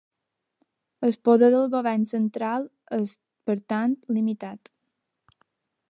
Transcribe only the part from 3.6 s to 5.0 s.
tant, limitat.